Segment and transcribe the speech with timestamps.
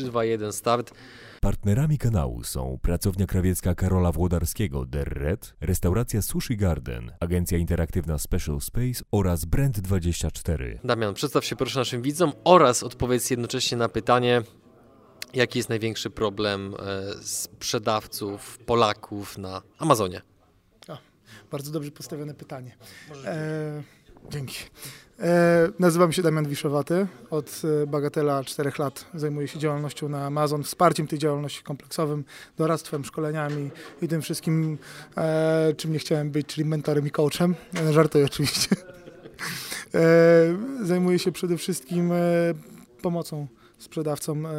[0.00, 0.92] 3, 2, 1, start.
[1.40, 8.60] Partnerami kanału są pracownia krawiecka Karola Włodarskiego The Red, restauracja Sushi Garden, agencja interaktywna Special
[8.60, 10.78] Space oraz Brand24.
[10.84, 14.42] Damian, przedstaw się proszę naszym widzom oraz odpowiedz jednocześnie na pytanie,
[15.34, 20.22] jaki jest największy problem e, sprzedawców Polaków na Amazonie?
[20.88, 20.98] O,
[21.50, 22.76] bardzo dobrze postawione pytanie.
[23.24, 23.82] E,
[24.30, 24.58] dzięki.
[25.20, 27.06] E, nazywam się Damian Wiszowaty.
[27.30, 32.24] Od e, bagatela 4 lat zajmuję się działalnością na Amazon, wsparciem tej działalności kompleksowym,
[32.58, 33.70] doradztwem, szkoleniami
[34.02, 34.78] i tym wszystkim,
[35.16, 37.54] e, czym nie chciałem być, czyli mentorem i coachem.
[37.80, 38.76] E, żartuję oczywiście.
[39.94, 42.16] E, zajmuję się przede wszystkim e,
[43.02, 43.46] pomocą
[43.78, 44.50] sprzedawcom e,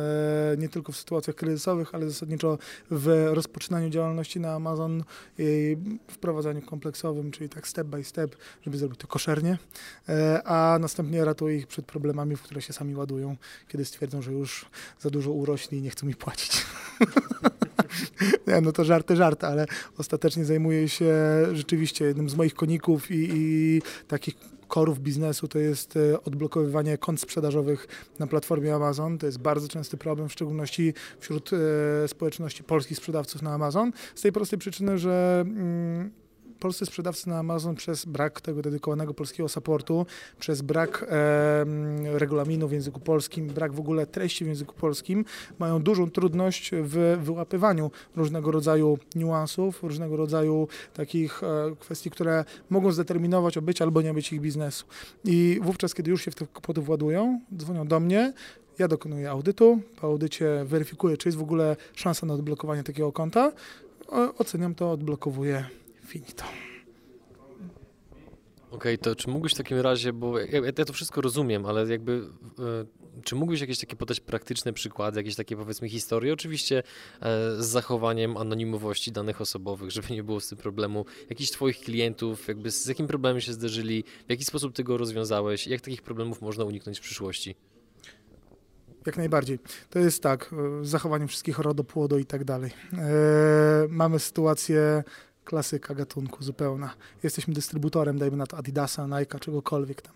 [0.58, 2.58] nie tylko w sytuacjach kryzysowych, ale zasadniczo
[2.92, 5.04] w rozpoczynaniu działalności na Amazon
[5.38, 9.58] i wprowadzaniu kompleksowym, czyli tak step by step, żeby zrobić to koszernie,
[10.10, 13.36] e, a następnie ratuję ich przed problemami, w które się sami ładują,
[13.68, 14.66] kiedy stwierdzą, że już
[15.00, 16.52] za dużo urośli i nie chcą mi płacić.
[18.48, 19.66] Nie, no to żarty, żarty, ale
[19.98, 21.14] ostatecznie zajmuję się
[21.54, 27.22] rzeczywiście jednym z moich koników i, i takich korów biznesu to jest e, odblokowywanie kont
[27.22, 27.88] sprzedażowych
[28.20, 29.18] na platformie Amazon.
[29.18, 33.92] To jest bardzo częsty problem, w szczególności wśród e, społeczności polskich sprzedawców na Amazon.
[34.16, 36.12] Z tej prostej przyczyny, że mm,
[36.60, 40.06] polscy sprzedawcy na Amazon przez brak tego dedykowanego polskiego supportu,
[40.40, 41.66] przez brak e,
[42.20, 45.26] regulaminu w języku polskim, brak w ogóle treści w języku polskim,
[45.60, 52.92] mają dużą trudność w wyłapywaniu różnego rodzaju niuansów, różnego rodzaju takich e, kwestii, które mogą
[52.92, 54.86] zdeterminować o być albo nie być ich biznesu.
[55.26, 58.34] I wówczas, kiedy już się w te kłopoty władują, dzwonią do mnie,
[58.80, 63.52] ja dokonuję audytu, po audycie weryfikuję, czy jest w ogóle szansa na odblokowanie takiego konta,
[64.38, 65.66] oceniam to, odblokowuję
[66.08, 66.44] finito.
[68.72, 71.88] Okej, okay, to czy mógłbyś w takim razie, bo ja, ja to wszystko rozumiem, ale
[71.88, 76.84] jakby, y, czy mógłbyś jakieś takie podać praktyczne przykłady, jakieś takie powiedzmy historie, oczywiście e,
[77.64, 82.72] z zachowaniem anonimowości danych osobowych, żeby nie było z tym problemu, jakichś twoich klientów, jakby
[82.72, 86.64] z jakim problemem się zderzyli, w jaki sposób ty go rozwiązałeś, jak takich problemów można
[86.64, 87.56] uniknąć w przyszłości?
[89.06, 89.60] Jak najbardziej.
[89.90, 92.72] To jest tak, e, z zachowaniem wszystkich RODO, płodo i tak dalej.
[92.94, 95.04] E, mamy sytuację
[95.48, 96.94] klasyka gatunku zupełna.
[97.24, 100.14] Jesteśmy dystrybutorem, dajmy na to Adidasa, Nike, czegokolwiek tam.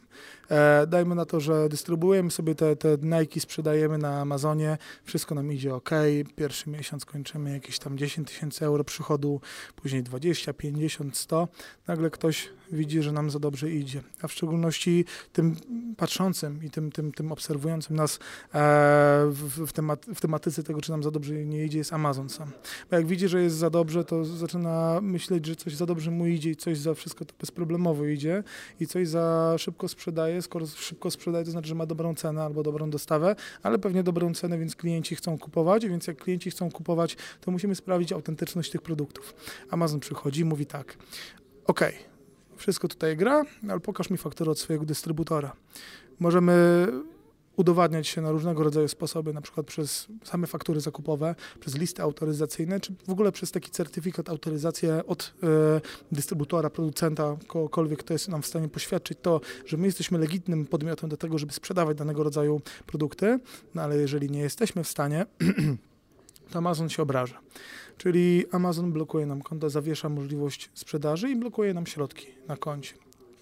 [0.51, 5.51] E, dajmy na to, że dystrybuujemy sobie te, te Nike, sprzedajemy na Amazonie, wszystko nam
[5.51, 5.89] idzie ok,
[6.35, 9.41] pierwszy miesiąc kończymy jakieś tam 10 tysięcy euro przychodu,
[9.75, 11.47] później 20, 50, 100.
[11.87, 15.55] Nagle ktoś widzi, że nam za dobrze idzie, a w szczególności tym
[15.97, 18.17] patrzącym i tym, tym, tym obserwującym nas e,
[19.29, 22.51] w, w, temat, w tematyce tego, czy nam za dobrze nie idzie, jest Amazon sam.
[22.89, 26.25] Bo jak widzi, że jest za dobrze, to zaczyna myśleć, że coś za dobrze mu
[26.25, 28.43] idzie i coś za wszystko to bezproblemowo idzie
[28.79, 30.00] i coś za szybko sprzedaje.
[30.41, 34.33] Skoro szybko sprzedaje, to znaczy, że ma dobrą cenę albo dobrą dostawę, ale pewnie dobrą
[34.33, 38.81] cenę, więc klienci chcą kupować, więc jak klienci chcą kupować, to musimy sprawdzić autentyczność tych
[38.81, 39.35] produktów.
[39.69, 40.97] Amazon przychodzi i mówi tak,
[41.67, 41.81] ok,
[42.55, 45.55] wszystko tutaj gra, ale pokaż mi fakturę od swojego dystrybutora.
[46.19, 46.87] Możemy
[47.61, 52.79] udowadniać się na różnego rodzaju sposoby, na przykład przez same faktury zakupowe, przez listy autoryzacyjne,
[52.79, 58.41] czy w ogóle przez taki certyfikat, autoryzację od e, dystrybutora, producenta, kogokolwiek, kto jest nam
[58.41, 62.61] w stanie poświadczyć to, że my jesteśmy legitnym podmiotem do tego, żeby sprzedawać danego rodzaju
[62.85, 63.39] produkty,
[63.75, 65.25] no ale jeżeli nie jesteśmy w stanie,
[66.51, 67.39] to Amazon się obraża.
[67.97, 72.93] Czyli Amazon blokuje nam konto, zawiesza możliwość sprzedaży i blokuje nam środki na koncie.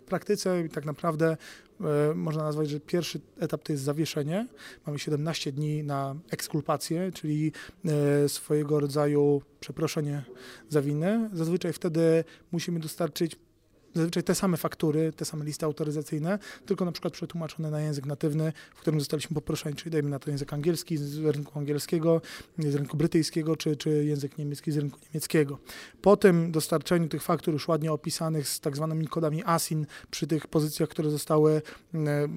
[0.10, 1.38] Praktyce tak naprawdę
[1.82, 4.48] e, można nazwać, że pierwszy etap to jest zawieszenie.
[4.86, 7.52] Mamy 17 dni na ekskulpację, czyli
[7.86, 10.24] e, swojego rodzaju przeproszenie
[10.70, 11.30] za winę.
[11.34, 13.36] Zazwyczaj wtedy musimy dostarczyć
[13.94, 18.54] zazwyczaj te same faktury, te same listy autoryzacyjne, tylko na przykład przetłumaczone na język natywny,
[18.76, 22.22] w którym zostaliśmy poproszeni, czyli dajmy na to język angielski z rynku angielskiego,
[22.58, 25.58] z rynku brytyjskiego, czy, czy język niemiecki z rynku niemieckiego.
[26.02, 30.48] Po tym dostarczeniu tych faktur już ładnie opisanych z tak zwanymi kodami ASIN przy tych
[30.48, 31.62] pozycjach, które zostały,
[31.96, 32.28] e,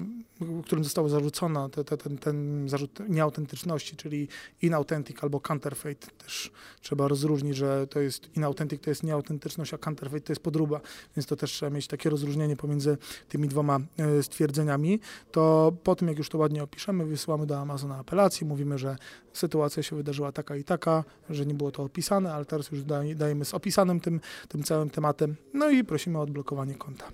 [0.65, 4.27] którym została zarzucona te, te, ten, ten zarzut nieautentyczności, czyli
[4.61, 6.17] inauthentic albo counterfeit.
[6.17, 6.51] Też
[6.81, 10.81] trzeba rozróżnić, że to jest inauthentic, to jest nieautentyczność, a counterfeit to jest podróba,
[11.15, 12.97] więc to też trzeba mieć takie rozróżnienie pomiędzy
[13.29, 14.99] tymi dwoma e, stwierdzeniami,
[15.31, 18.97] to po tym, jak już to ładnie opiszemy, wysyłamy do Amazona apelację, mówimy, że
[19.33, 22.83] sytuacja się wydarzyła taka i taka, że nie było to opisane, ale teraz już
[23.15, 27.05] dajemy z opisanym tym, tym całym tematem, no i prosimy o odblokowanie konta.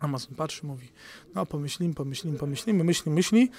[0.00, 0.88] Amazon patrzy, mówi,
[1.34, 3.50] no pomyślimy, pomyślimy, pomyślimy, myśli, myśli,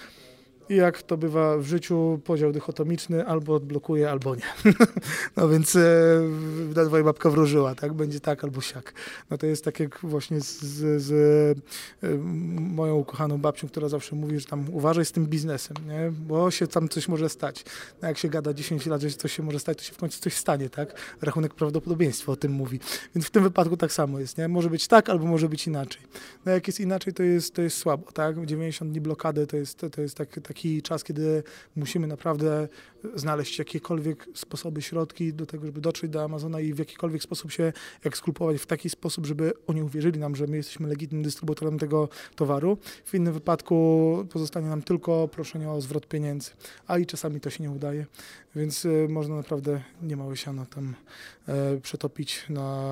[0.69, 4.73] Jak to bywa w życiu, podział dychotomiczny albo odblokuje, albo nie.
[5.37, 7.93] no więc e, twoja babka wróżyła, tak?
[7.93, 8.93] Będzie tak albo siak.
[9.29, 11.11] No to jest tak jak właśnie z, z, z
[12.03, 12.07] e,
[12.61, 16.11] moją ukochaną babcią, która zawsze mówi, że tam uważaj z tym biznesem, nie?
[16.27, 17.65] Bo się tam coś może stać.
[18.01, 20.19] No jak się gada 10 lat, że coś się może stać, to się w końcu
[20.21, 21.15] coś stanie, tak?
[21.21, 22.79] Rachunek prawdopodobieństwa o tym mówi.
[23.15, 24.47] Więc w tym wypadku tak samo jest, nie?
[24.47, 26.01] Może być tak, albo może być inaczej.
[26.45, 28.45] No jak jest inaczej, to jest, to jest słabo, tak?
[28.45, 31.43] 90 dni blokady to jest, to jest tak, taki czas, kiedy
[31.75, 32.67] musimy naprawdę
[33.15, 37.73] znaleźć jakiekolwiek sposoby, środki do tego, żeby dotrzeć do Amazona i w jakikolwiek sposób się
[38.03, 42.77] eksklupować w taki sposób, żeby oni uwierzyli nam, że my jesteśmy legitymnym dystrybutorem tego towaru.
[43.05, 46.51] W innym wypadku pozostanie nam tylko proszenie o zwrot pieniędzy,
[46.87, 48.05] a i czasami to się nie udaje,
[48.55, 50.95] więc y, można naprawdę niemałe siano tam
[51.47, 52.91] e, przetopić na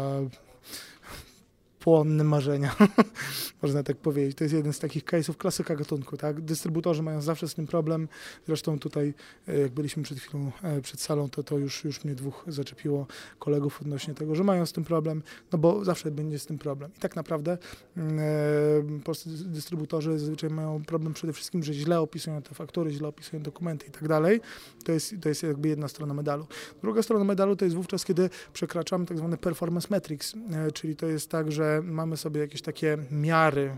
[1.84, 2.76] płonne marzenia,
[3.62, 4.38] można tak powiedzieć.
[4.38, 6.42] To jest jeden z takich case'ów klasyka gatunku, tak?
[6.42, 8.08] Dystrybutorzy mają zawsze z tym problem,
[8.48, 9.14] zresztą tutaj,
[9.48, 13.08] e, jak byliśmy przed chwilą e, przed salą, to to już, już mnie dwóch zaczepiło
[13.40, 16.92] kolegów odnośnie tego, że mają z tym problem, no bo zawsze będzie z tym problem.
[16.98, 17.58] I tak naprawdę
[17.98, 23.08] mm, e, polscy dystrybutorzy zazwyczaj mają problem przede wszystkim, że źle opisują te faktury, źle
[23.08, 24.42] opisują dokumenty i tak dalej.
[24.84, 26.48] To jest, to jest jakby jedna strona medalu.
[26.82, 30.34] Druga strona medalu to jest wówczas, kiedy przekraczamy tak zwane performance metrics,
[30.74, 33.72] czyli to jest tak, że mamy sobie jakieś takie miary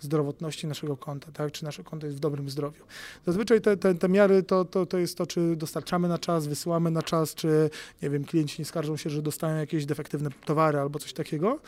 [0.00, 1.52] zdrowotności naszego konta, tak?
[1.52, 2.84] czy nasze konto jest w dobrym zdrowiu.
[3.26, 6.90] Zazwyczaj te, te, te miary to, to, to jest to, czy dostarczamy na czas, wysyłamy
[6.90, 7.70] na czas, czy
[8.02, 11.60] nie wiem, klienci nie skarżą się, że dostają jakieś defektywne towary albo coś takiego.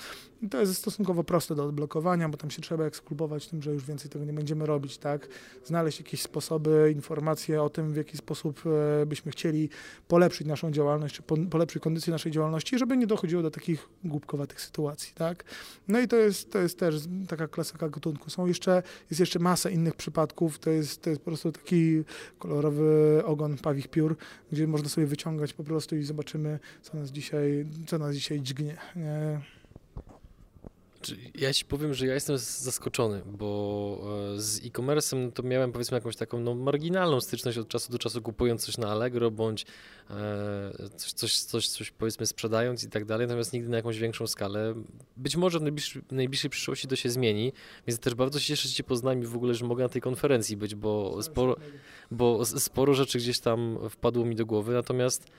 [0.42, 3.84] I to jest stosunkowo proste do odblokowania, bo tam się trzeba eksklubować tym, że już
[3.84, 5.28] więcej tego nie będziemy robić, tak?
[5.64, 8.62] Znaleźć jakieś sposoby, informacje o tym, w jaki sposób
[9.02, 9.68] e, byśmy chcieli
[10.08, 15.12] polepszyć naszą działalność, czy polepszyć kondycję naszej działalności, żeby nie dochodziło do takich głupkowatych sytuacji,
[15.14, 15.44] tak?
[15.88, 16.94] No i to jest, to jest też
[17.28, 18.30] taka klasyka gatunku.
[18.30, 22.04] Są jeszcze, jest jeszcze masa innych przypadków, to jest, to jest po prostu taki
[22.38, 24.16] kolorowy ogon pawich piór,
[24.52, 28.76] gdzie można sobie wyciągać po prostu i zobaczymy, co nas dzisiaj, co nas dzisiaj dźgnie.
[28.96, 29.40] Nie?
[31.34, 34.00] Ja ci powiem, że ja jestem zaskoczony, bo
[34.34, 38.22] e, z e-commerce'em to miałem powiedzmy jakąś taką no, marginalną styczność od czasu do czasu
[38.22, 39.66] kupując coś na Allegro bądź
[40.10, 44.26] e, coś, coś, coś, coś powiedzmy sprzedając i tak dalej, natomiast nigdy na jakąś większą
[44.26, 44.74] skalę.
[45.16, 47.52] Być może w najbliższej, najbliższej przyszłości to się zmieni,
[47.86, 50.02] więc też bardzo się cieszę, że cię poznałem i w ogóle, że mogę na tej
[50.02, 51.56] konferencji być, bo sporo,
[52.10, 55.30] bo sporo rzeczy gdzieś tam wpadło mi do głowy, natomiast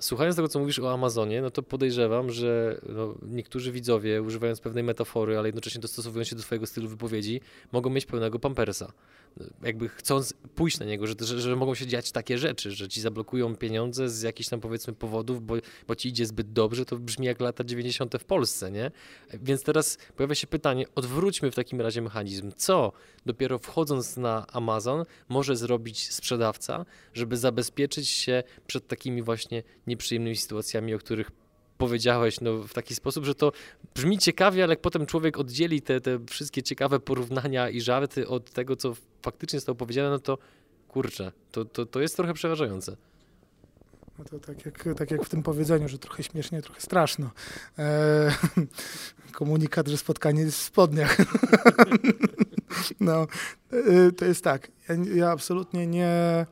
[0.00, 4.84] Słuchając tego, co mówisz o Amazonie, no to podejrzewam, że no, niektórzy widzowie, używając pewnej
[4.84, 7.40] metafory, ale jednocześnie dostosowując się do Twojego stylu wypowiedzi,
[7.72, 8.92] mogą mieć pełnego pampersa
[9.62, 13.00] jakby chcąc pójść na niego, że, że, że, mogą się dziać takie rzeczy, że ci
[13.00, 15.54] zablokują pieniądze z jakichś tam powiedzmy powodów, bo,
[15.88, 18.14] bo ci idzie zbyt dobrze, to brzmi jak lata 90.
[18.20, 18.90] w Polsce, nie?
[19.42, 22.52] Więc teraz pojawia się pytanie, odwróćmy w takim razie mechanizm.
[22.56, 22.92] Co
[23.26, 26.84] dopiero wchodząc na Amazon może zrobić sprzedawca,
[27.14, 31.30] żeby zabezpieczyć się przed takimi właśnie nieprzyjemnymi sytuacjami, o których
[31.78, 33.52] powiedziałeś no, w taki sposób, że to
[33.94, 38.50] brzmi ciekawie, ale jak potem człowiek oddzieli te, te wszystkie ciekawe porównania i żarty od
[38.50, 40.38] tego, co faktycznie zostało powiedziane, no to
[40.88, 42.96] kurczę, to, to, to jest trochę przeważające.
[44.18, 47.30] No to tak jak, tak jak w tym powiedzeniu, że trochę śmiesznie, trochę straszno.
[47.78, 48.32] Eee,
[49.32, 51.16] komunikat, że spotkanie jest w spodniach.
[53.00, 53.26] no,
[53.72, 54.70] e, to jest tak.
[54.88, 56.46] Ja, ja absolutnie nie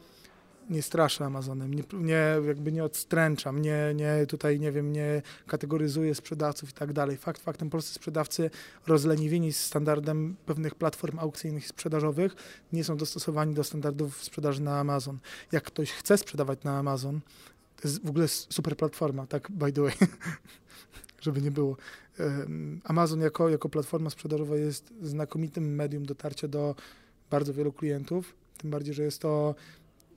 [0.72, 6.14] nie straszę Amazonem, nie, nie, jakby nie odstręczam, nie, nie tutaj, nie wiem, nie kategoryzuję
[6.14, 7.16] sprzedawców i tak dalej.
[7.16, 8.50] Fakt faktem, polscy sprzedawcy
[8.86, 12.34] rozleniwieni z standardem pewnych platform aukcyjnych i sprzedażowych
[12.72, 15.18] nie są dostosowani do standardów sprzedaży na Amazon.
[15.52, 17.20] Jak ktoś chce sprzedawać na Amazon,
[17.76, 19.94] to jest w ogóle super platforma, tak by the way,
[21.24, 21.76] żeby nie było.
[22.84, 26.74] Amazon jako, jako platforma sprzedażowa jest znakomitym medium dotarcia do
[27.30, 29.54] bardzo wielu klientów, tym bardziej, że jest to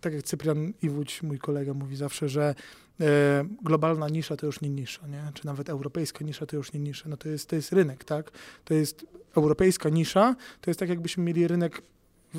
[0.06, 2.56] tak jak Cyprian Iwódź, mój kolega, mówi zawsze, że
[3.02, 5.32] e, globalna nisza to już nie nisza, nie?
[5.34, 7.10] czy nawet europejska nisza to już nie nisza.
[7.10, 8.32] No to jest, to jest rynek, tak?
[8.66, 9.06] To jest
[9.38, 11.82] europejska nisza, to jest tak jakbyśmy mieli rynek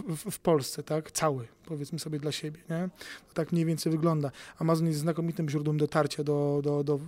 [0.02, 1.12] w, w, Polsce, tak?
[1.12, 2.88] Cały, powiedzmy sobie dla siebie, nie?
[3.28, 4.30] To tak mniej więcej wygląda.
[4.58, 7.00] Amazon jest znakomitym źródłem dotarcia do, do, do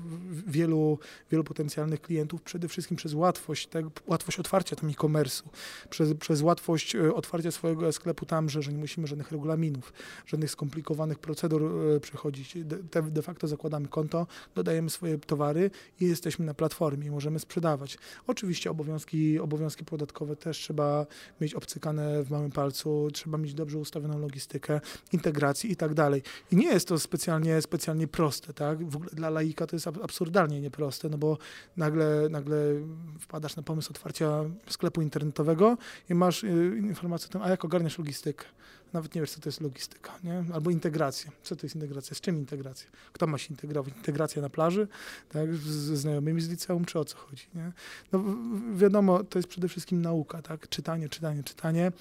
[0.47, 0.99] wielu,
[1.31, 3.85] wielu potencjalnych klientów, przede wszystkim przez łatwość, tak?
[4.07, 5.43] łatwość otwarcia tam e-commerce'u,
[5.91, 9.93] przez, przez łatwość e, otwarcia swojego sklepu tam, że, że nie musimy żadnych regulaminów,
[10.27, 11.63] żadnych skomplikowanych procedur
[11.97, 12.65] e, przechodzić.
[12.65, 17.99] De, de facto zakładamy konto, dodajemy swoje towary i jesteśmy na platformie i możemy sprzedawać.
[18.27, 21.07] Oczywiście obowiązki, obowiązki podatkowe też trzeba
[21.41, 24.81] mieć obcykane w małym palcu, e-commerce'u trzeba mieć dobrze ustawioną logistykę,
[25.13, 26.23] integracji i tak dalej.
[26.53, 28.91] I nie jest to specjalnie, specjalnie proste, tak?
[28.91, 31.39] W ogóle dla laika to jest absurdalnie nieproste, no bo
[31.77, 32.57] nagle, nagle
[33.21, 35.79] wpadasz na pomysł otwarcia sklepu internetowego
[36.11, 38.45] i masz y, informację o tym, a jak ogarniasz logistykę
[38.93, 40.45] nawet nie wiesz, co to jest logistyka, nie?
[40.55, 41.31] albo integracja.
[41.43, 42.15] Co to jest integracja?
[42.15, 42.91] Z czym integracja?
[43.13, 43.95] Kto ma się integrować?
[43.97, 44.89] Integracja na plaży,
[45.29, 45.55] tak?
[45.55, 47.47] ze znajomymi z liceum, czy o co chodzi?
[47.55, 47.73] Nie?
[48.13, 48.25] No,
[48.75, 50.69] wiadomo, to jest przede wszystkim nauka, tak?
[50.69, 51.93] czytanie, czytanie, czytanie,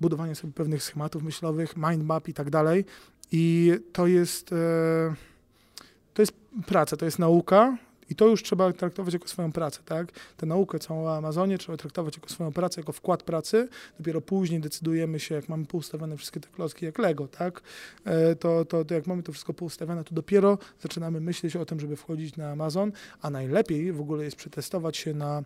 [0.00, 2.84] budowanie sobie pewnych schematów myślowych, mind map i tak dalej.
[3.32, 5.14] I to jest, e,
[6.14, 6.32] to jest
[6.66, 7.76] praca, to jest nauka,
[8.12, 10.12] i to już trzeba traktować jako swoją pracę, tak?
[10.36, 13.68] Tę naukę całą o Amazonie trzeba traktować jako swoją pracę, jako wkład pracy.
[13.98, 17.62] Dopiero później decydujemy się, jak mamy poustawione wszystkie te klocki jak Lego, tak?
[18.04, 21.80] E, to, to, to jak mamy to wszystko poustawione, to dopiero zaczynamy myśleć o tym,
[21.80, 25.42] żeby wchodzić na Amazon, a najlepiej w ogóle jest przetestować się na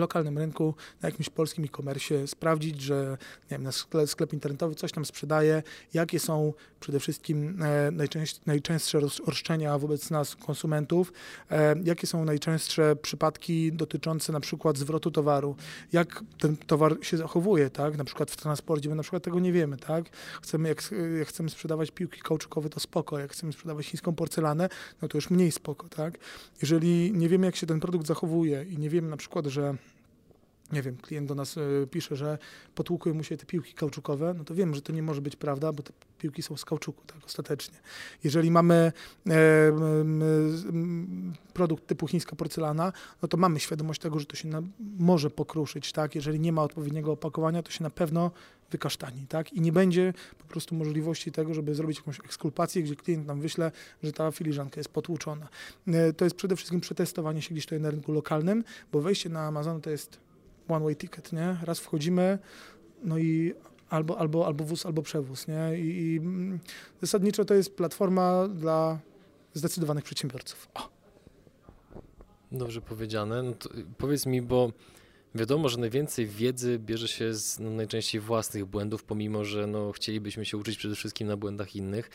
[0.00, 4.92] lokalnym rynku, na jakimś polskim e-commerce, sprawdzić, że nie wiem, na sklep, sklep internetowy coś
[4.92, 5.62] tam sprzedaje,
[5.94, 11.12] jakie są przede wszystkim e, najczęst, najczęstsze roszczenia wobec nas, konsumentów,
[11.50, 15.56] e, jakie są najczęstsze przypadki dotyczące na przykład zwrotu towaru,
[15.92, 19.52] jak ten towar się zachowuje, tak, na przykład w transporcie, my na przykład tego nie
[19.52, 20.04] wiemy, tak,
[20.42, 24.68] chcemy, jak, jak chcemy sprzedawać piłki kauczukowe, to spoko, jak chcemy sprzedawać chińską porcelanę,
[25.02, 26.18] no to już mniej spoko, tak,
[26.62, 29.74] jeżeli nie wiemy, jak się ten produkt zachowuje i nie wiemy na przykład, że
[30.72, 31.60] nie wiem, klient do nas e,
[31.90, 32.38] pisze, że
[32.74, 35.72] potłukły mu się te piłki kauczukowe, no to wiemy, że to nie może być prawda,
[35.72, 37.78] bo te piłki są z kauczuku, tak, ostatecznie.
[38.24, 38.92] Jeżeli mamy
[39.28, 39.32] e,
[41.54, 44.62] produkt typu chińska porcelana, no to mamy świadomość tego, że to się na,
[44.98, 48.30] może pokruszyć, tak, jeżeli nie ma odpowiedniego opakowania, to się na pewno
[48.70, 53.26] wykasztani, tak, i nie będzie po prostu możliwości tego, żeby zrobić jakąś ekskulpację, gdzie klient
[53.26, 55.48] nam wyśle, że ta filiżanka jest potłuczona.
[55.86, 59.46] E, to jest przede wszystkim przetestowanie się gdzieś tutaj na rynku lokalnym, bo wejście na
[59.46, 60.18] Amazon to jest
[60.68, 61.56] one way ticket, nie?
[61.62, 62.38] Raz wchodzimy,
[63.04, 63.54] no i
[63.90, 65.78] albo, albo, albo wóz, albo przewóz, nie?
[65.78, 66.58] I, i mm,
[67.00, 68.98] zasadniczo to jest platforma dla
[69.54, 70.68] zdecydowanych przedsiębiorców.
[70.74, 70.88] O.
[72.52, 73.42] Dobrze powiedziane.
[73.42, 73.52] No
[73.98, 74.72] powiedz mi, bo
[75.34, 80.44] wiadomo, że najwięcej wiedzy bierze się z no, najczęściej własnych błędów, pomimo że no, chcielibyśmy
[80.44, 82.10] się uczyć przede wszystkim na błędach innych.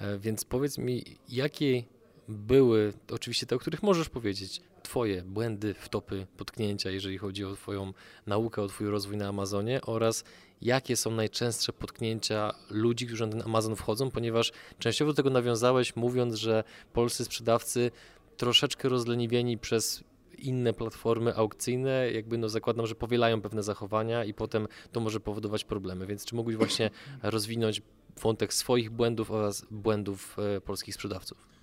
[0.00, 1.82] E, więc powiedz mi, jakie
[2.28, 7.92] były, oczywiście te, o których możesz powiedzieć, Twoje błędy, wtopy, potknięcia, jeżeli chodzi o Twoją
[8.26, 10.24] naukę, o Twój rozwój na Amazonie oraz
[10.62, 15.96] jakie są najczęstsze potknięcia ludzi, którzy na ten Amazon wchodzą, ponieważ częściowo do tego nawiązałeś,
[15.96, 17.90] mówiąc, że polscy sprzedawcy
[18.36, 20.04] troszeczkę rozleniwieni przez
[20.38, 25.64] inne platformy aukcyjne, jakby no zakładam, że powielają pewne zachowania i potem to może powodować
[25.64, 26.06] problemy.
[26.06, 26.90] Więc czy mógłbyś właśnie
[27.22, 27.82] rozwinąć
[28.22, 31.57] wątek swoich błędów oraz błędów e, polskich sprzedawców?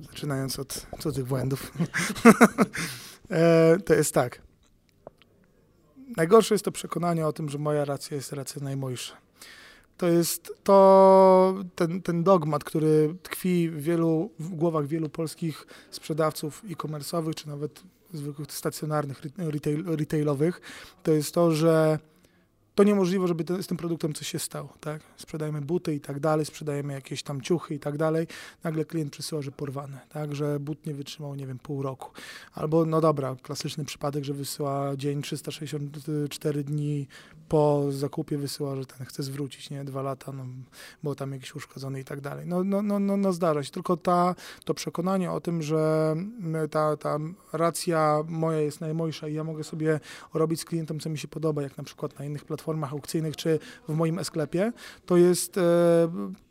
[0.00, 1.72] Zaczynając od cudzych błędów,
[3.30, 4.42] e, to jest tak.
[6.16, 9.16] Najgorsze jest to przekonanie o tym, że moja racja jest racja najmojsza.
[9.96, 16.62] To jest to, ten, ten dogmat, który tkwi w, wielu, w głowach wielu polskich sprzedawców
[16.70, 17.82] e-commerce'owych, czy nawet
[18.12, 20.60] zwykłych stacjonarnych, retail, retailowych,
[21.02, 21.98] to jest to, że
[22.82, 25.02] to niemożliwe, żeby to, z tym produktem coś się stało, tak?
[25.16, 28.26] Sprzedajemy buty i tak dalej, sprzedajemy jakieś tam ciuchy i tak dalej.
[28.64, 30.34] Nagle klient przysyła, że porwane, tak?
[30.34, 32.10] Że but nie wytrzymał, nie wiem, pół roku.
[32.54, 37.06] Albo, no dobra, klasyczny przypadek, że wysyła dzień 364 dni
[37.48, 39.84] po zakupie wysyła, że ten chce zwrócić, nie?
[39.84, 40.44] Dwa lata, no,
[41.02, 42.46] bo tam jakiś uszkodzony i tak dalej.
[42.46, 43.70] No, no, no, no, no zdarza się.
[43.70, 44.34] Tylko ta,
[44.64, 46.14] to przekonanie o tym, że
[46.70, 47.18] ta, ta
[47.52, 50.00] racja moja jest najmojsza i ja mogę sobie
[50.34, 53.36] robić z klientem, co mi się podoba, jak na przykład na innych platformach, platformach aukcyjnych
[53.36, 54.72] czy w moim e-sklepie,
[55.06, 55.62] to jest e,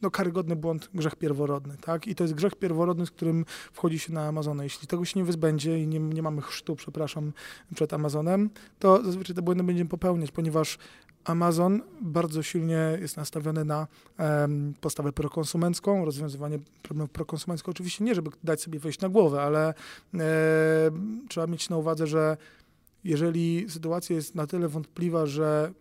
[0.01, 1.77] no, karygodny błąd, grzech pierworodny.
[1.81, 2.07] Tak?
[2.07, 4.63] I to jest grzech pierworodny, z którym wchodzi się na Amazonę.
[4.63, 7.33] Jeśli tego się nie wyzbędzie i nie, nie mamy chrztu, przepraszam,
[7.75, 8.49] przed Amazonem,
[8.79, 10.77] to zazwyczaj te błędy będziemy popełniać, ponieważ
[11.23, 13.87] Amazon bardzo silnie jest nastawiony na
[14.19, 17.69] um, postawę prokonsumencką, rozwiązywanie problemów prokonsumenckich.
[17.69, 19.73] Oczywiście nie, żeby dać sobie wejść na głowę, ale e,
[21.29, 22.37] trzeba mieć na uwadze, że
[23.03, 25.73] jeżeli sytuacja jest na tyle wątpliwa, że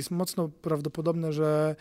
[0.00, 1.76] jest mocno prawdopodobne, że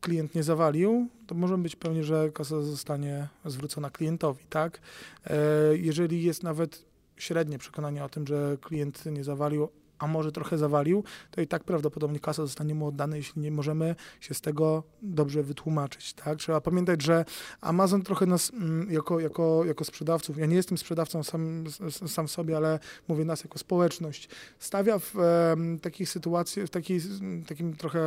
[0.00, 4.80] klient nie zawalił, to możemy być pewni, że kasa zostanie zwrócona klientowi, tak?
[5.26, 5.36] E,
[5.76, 6.84] jeżeli jest nawet
[7.16, 11.64] średnie przekonanie o tym, że klient nie zawalił, a może trochę zawalił, to i tak
[11.64, 16.14] prawdopodobnie kasa zostanie mu oddana, jeśli nie możemy się z tego dobrze wytłumaczyć.
[16.14, 16.38] Tak?
[16.38, 17.24] Trzeba pamiętać, że
[17.60, 21.64] Amazon trochę nas mm, jako, jako, jako sprzedawców, ja nie jestem sprzedawcą sam,
[22.06, 27.00] sam sobie, ale mówię nas jako społeczność, stawia w e, takiej sytuacji, w takiej,
[27.48, 28.00] takim trochę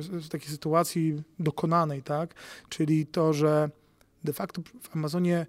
[0.00, 2.34] w takiej sytuacji dokonanej, tak?
[2.68, 3.70] czyli to, że
[4.24, 5.46] de facto w Amazonie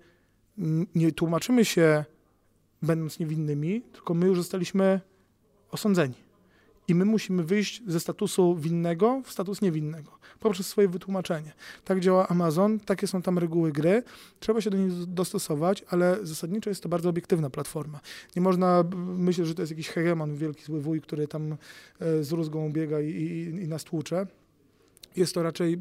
[0.95, 2.05] nie tłumaczymy się
[2.81, 5.01] będąc niewinnymi, tylko my już zostaliśmy
[5.71, 6.15] osądzeni.
[6.87, 11.53] i my musimy wyjść ze statusu winnego w status niewinnego poprzez swoje wytłumaczenie.
[11.85, 14.03] Tak działa Amazon, takie są tam reguły gry.
[14.39, 17.99] Trzeba się do nich dostosować, ale zasadniczo jest to bardzo obiektywna platforma.
[18.35, 18.83] Nie można
[19.17, 21.57] myśleć, że to jest jakiś hegemon, wielki zły wuj, który tam
[21.99, 24.27] e, z rózgą biega i, i, i nas tłucze.
[25.15, 25.77] Jest to raczej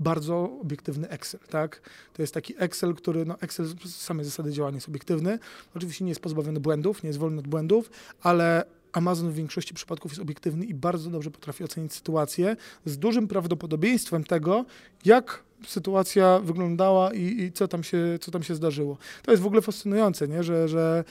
[0.00, 1.80] bardzo obiektywny Excel, tak?
[2.12, 5.38] To jest taki Excel, który, no Excel z samej zasady działania jest obiektywny.
[5.74, 7.90] Oczywiście nie jest pozbawiony błędów, nie jest wolny od błędów,
[8.22, 13.28] ale Amazon w większości przypadków jest obiektywny i bardzo dobrze potrafi ocenić sytuację z dużym
[13.28, 14.64] prawdopodobieństwem tego,
[15.04, 18.98] jak sytuacja wyglądała i, i, co, tam się, co tam się zdarzyło.
[19.22, 20.42] To jest w ogóle fascynujące, nie?
[20.42, 21.04] Że, że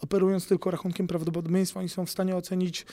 [0.00, 2.86] operując tylko rachunkiem prawdopodobieństwa, oni są w stanie ocenić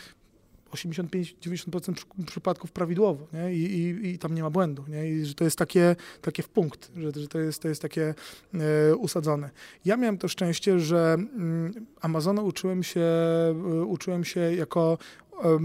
[0.71, 1.93] 85-90%
[2.27, 3.53] przypadków prawidłowo nie?
[3.53, 4.83] I, i, I, tam nie ma błędu.
[4.87, 5.09] Nie?
[5.09, 8.13] I że to jest takie, takie w punkt, że, że to, jest, to jest takie
[8.53, 9.49] e, usadzone.
[9.85, 14.97] Ja miałem to szczęście, że mm, Amazona uczyłem się, e, uczyłem się jako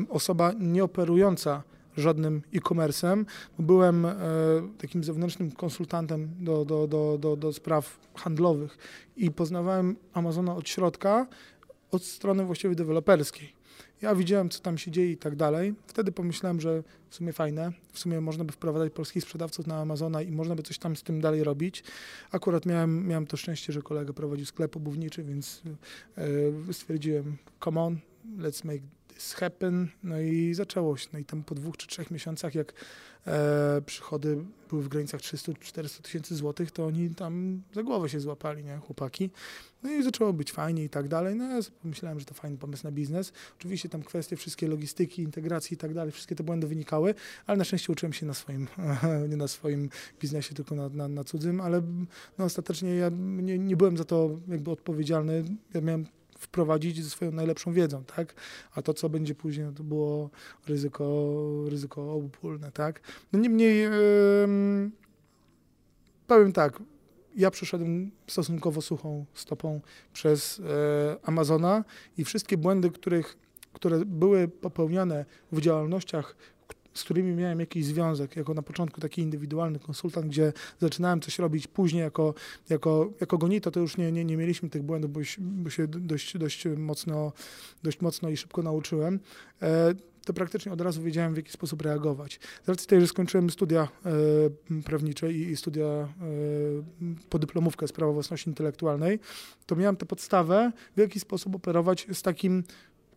[0.09, 1.63] osoba nieoperująca
[1.97, 3.25] żadnym e-commerce'em.
[3.59, 4.17] Byłem e,
[4.79, 8.79] takim zewnętrznym konsultantem do, do, do, do, do spraw handlowych
[9.17, 11.27] i poznawałem Amazona od środka,
[11.91, 13.62] od strony właściwie deweloperskiej.
[14.03, 15.75] Ja widziałem, co tam się dzieje i tak dalej.
[15.87, 20.23] Wtedy pomyślałem, że w sumie fajne, w sumie można by wprowadzać polskich sprzedawców na Amazona
[20.23, 21.85] i można by coś tam z tym dalej robić.
[22.31, 25.63] Akurat miałem, miałem to szczęście, że kolega prowadził sklep obuwniczy, więc
[26.69, 27.99] e, stwierdziłem, come on,
[28.39, 28.83] let's make
[29.15, 29.89] this happen.
[30.03, 31.09] No i zaczęło się.
[31.13, 32.73] No i tam po dwóch czy trzech miesiącach, jak
[33.27, 38.65] e, przychody były w granicach 300-400 tysięcy złotych, to oni tam za głowę się złapali,
[38.65, 39.31] nie, chłopaki.
[39.83, 41.37] No i zaczęło być fajnie i tak dalej.
[41.37, 43.33] No ja pomyślałem, że to fajny pomysł na biznes.
[43.59, 47.15] Oczywiście tam kwestie wszystkie logistyki, integracji i tak dalej, wszystkie te błędy wynikały,
[47.47, 48.69] ale na szczęście uczyłem się na swoim,
[49.31, 49.91] nie na swoim
[50.21, 51.83] biznesie, tylko na, na, na cudzym, ale
[52.39, 55.45] no, ostatecznie ja nie, nie byłem za to jakby odpowiedzialny.
[55.75, 56.07] Ja miałem
[56.43, 58.35] wprowadzić ze swoją najlepszą wiedzą, tak?
[58.75, 60.31] A to, co będzie później, no to było
[60.67, 61.35] ryzyko,
[61.69, 63.01] ryzyko obopólne, tak?
[63.33, 64.91] No niemniej yy,
[66.27, 66.83] powiem tak,
[67.37, 69.81] ja przeszedłem stosunkowo suchą stopą
[70.13, 70.65] przez yy,
[71.23, 71.85] Amazona
[72.19, 73.39] i wszystkie błędy, których,
[73.73, 76.37] które były popełniane w działalnościach
[76.95, 81.67] z którymi miałem jakiś związek, jako na początku taki indywidualny konsultant, gdzie zaczynałem coś robić,
[81.67, 82.35] później jako,
[82.69, 86.39] jako, jako gonito, to już nie, nie, nie mieliśmy tych błędów, bo, bo się dość,
[86.39, 87.33] dość, mocno,
[87.83, 89.21] dość mocno i szybko nauczyłem
[89.63, 89.95] e,
[90.25, 92.41] to praktycznie od razu wiedziałem, w jaki sposób reagować.
[92.65, 93.89] Z racji tej, że skończyłem studia
[94.71, 96.09] e, prawnicze i, i studia e,
[97.29, 99.19] podyplomówkę z prawa własności intelektualnej,
[99.67, 102.65] to miałem tę podstawę, w jaki sposób operować z takim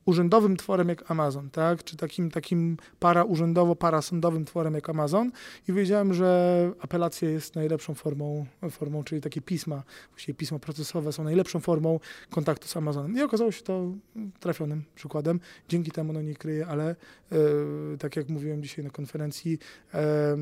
[0.06, 1.84] urzędowym tworem jak Amazon, tak?
[1.84, 5.32] czy takim, takim para urzędowo, parasądowym tworem jak Amazon
[5.68, 11.24] i wiedziałem, że apelacja jest najlepszą formą, formą czyli takie pisma, właściwie pisma procesowe są
[11.24, 13.18] najlepszą formą kontaktu z Amazonem.
[13.18, 13.92] I okazało się to
[14.40, 15.40] trafionym przykładem.
[15.70, 16.90] Dzięki temu no nie kryję, ale
[17.32, 17.36] e,
[18.00, 19.60] tak jak mówiłem dzisiaj na konferencji,
[19.94, 20.36] e,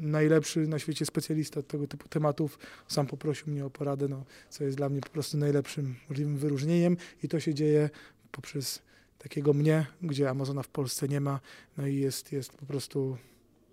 [0.00, 4.64] najlepszy na świecie specjalista od tego typu tematów sam poprosił mnie o poradę, no, co
[4.64, 7.90] jest dla mnie po prostu najlepszym możliwym wyróżnieniem i to się dzieje
[8.32, 8.82] poprzez
[9.22, 11.40] takiego mnie, gdzie Amazona w Polsce nie ma,
[11.76, 13.16] no i jest, jest po prostu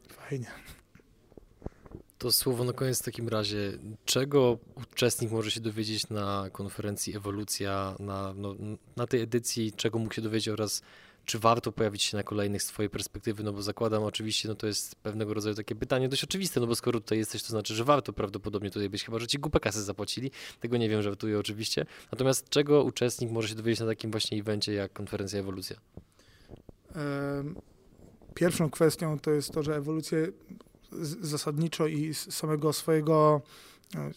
[0.10, 0.48] fajnie.
[2.18, 3.72] To słowo na koniec w takim razie.
[4.06, 8.56] Czego uczestnik może się dowiedzieć na konferencji Ewolucja, na, no,
[8.96, 10.82] na tej edycji, czego mógł się dowiedzieć oraz
[11.28, 14.68] czy warto pojawić się na kolejnych z twojej perspektywy, no bo zakładam oczywiście, no to
[14.68, 17.84] jest pewnego rodzaju takie pytanie dość oczywiste, no bo skoro tutaj jesteś, to znaczy, że
[17.84, 21.86] warto prawdopodobnie tutaj być, chyba, że ci głupę kasy zapłacili, tego nie wiem, żartuję oczywiście.
[22.12, 25.76] Natomiast czego uczestnik może się dowiedzieć na takim właśnie evencie jak konferencja Ewolucja?
[28.34, 30.18] Pierwszą kwestią to jest to, że ewolucja
[31.22, 33.42] zasadniczo i z samego swojego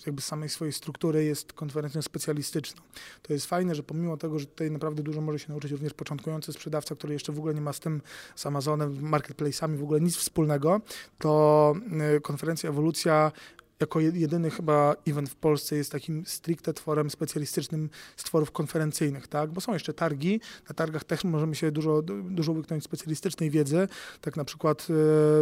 [0.06, 2.82] jakby samej swojej struktury jest konferencją specjalistyczną.
[3.22, 6.52] To jest fajne, że pomimo tego, że tutaj naprawdę dużo może się nauczyć również początkujący
[6.52, 8.02] sprzedawca, który jeszcze w ogóle nie ma z tym,
[8.34, 10.80] z Amazonem, marketplace'ami w ogóle nic wspólnego,
[11.18, 11.74] to
[12.16, 13.32] y, konferencja Ewolucja
[13.80, 19.50] jako jedyny chyba event w Polsce jest takim stricte tworem specjalistycznym z tworów konferencyjnych, tak?
[19.50, 20.40] Bo są jeszcze targi.
[20.68, 23.88] Na targach też możemy się dużo, dużo łyknąć specjalistycznej wiedzy,
[24.20, 24.86] tak na przykład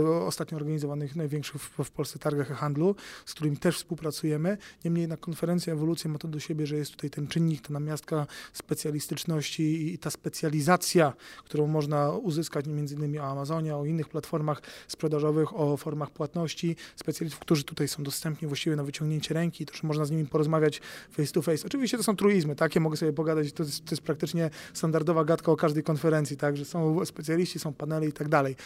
[0.04, 2.94] e, ostatnio organizowanych największych w, w Polsce targach handlu,
[3.26, 4.58] z którymi też współpracujemy.
[4.84, 8.26] Niemniej na konferencji Ewolucja ma to do siebie, że jest tutaj ten czynnik, ta namiastka
[8.52, 11.12] specjalistyczności i ta specjalizacja,
[11.44, 17.40] którą można uzyskać między innymi o Amazonie, o innych platformach sprzedażowych, o formach płatności, specjalistów,
[17.40, 20.80] którzy tutaj są dostępni dostępni właściwie na wyciągnięcie ręki, to, że można z nimi porozmawiać
[21.10, 21.66] face to face.
[21.66, 22.74] Oczywiście to są truizmy, tak?
[22.74, 26.56] Ja mogę sobie pogadać, to jest, to jest praktycznie standardowa gadka o każdej konferencji, tak?
[26.56, 28.56] Że są specjaliści, są panele i tak dalej.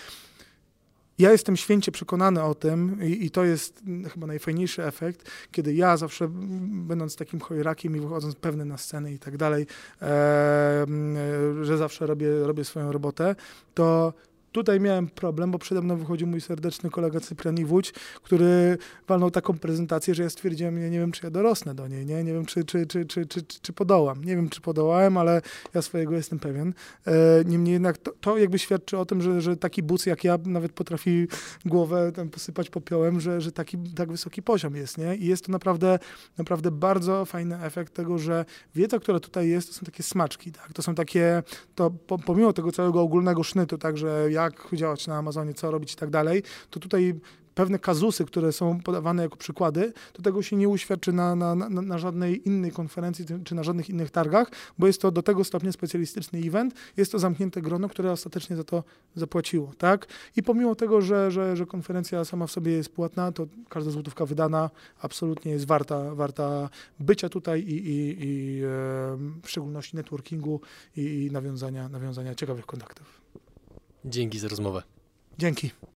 [1.18, 5.74] ja jestem święcie przekonany o tym i, i to jest mm, chyba najfajniejszy efekt, kiedy
[5.74, 9.66] ja zawsze mm, będąc takim chojrakiem i wychodząc pewny na scenę i tak dalej,
[10.02, 10.86] e,
[11.62, 13.36] że zawsze robię, robię swoją robotę,
[13.74, 14.12] to
[14.52, 19.58] Tutaj miałem problem, bo przede mną wychodził mój serdeczny kolega Cyprian Iwódź, który walnął taką
[19.58, 22.46] prezentację, że ja stwierdziłem, ja nie wiem, czy ja dorosnę do niej, nie, nie wiem,
[22.46, 24.24] czy, czy, czy, czy, czy, czy podołam.
[24.24, 25.42] Nie wiem, czy podołałem, ale
[25.74, 26.74] ja swojego jestem pewien.
[27.06, 27.12] E,
[27.44, 30.72] niemniej jednak to, to jakby świadczy o tym, że, że taki buc jak ja nawet
[30.72, 31.28] potrafi
[31.66, 35.16] głowę tam posypać popiołem, że, że taki tak wysoki poziom jest, nie?
[35.16, 35.98] I jest to naprawdę,
[36.38, 40.72] naprawdę bardzo fajny efekt tego, że wiedza, która tutaj jest, to są takie smaczki, tak?
[40.72, 41.42] To są takie,
[41.74, 45.92] to po, pomimo tego całego ogólnego sznytu, tak, że jak działać na Amazonie, co robić
[45.92, 47.14] i tak dalej, to tutaj
[47.54, 51.68] pewne kazusy, które są podawane jako przykłady, to tego się nie uświadczy na, na, na,
[51.68, 55.72] na żadnej innej konferencji czy na żadnych innych targach, bo jest to do tego stopnia
[55.72, 60.06] specjalistyczny event, jest to zamknięte grono, które ostatecznie za to zapłaciło, tak?
[60.36, 64.26] I pomimo tego, że, że, że konferencja sama w sobie jest płatna, to każda złotówka
[64.26, 66.68] wydana absolutnie jest warta, warta
[67.00, 68.66] bycia tutaj i, i, i e,
[69.42, 70.60] w szczególności networkingu
[70.96, 73.21] i, i nawiązania, nawiązania ciekawych kontaktów.
[74.04, 74.82] Dzięki za rozmowę.
[75.38, 75.70] Dzięki.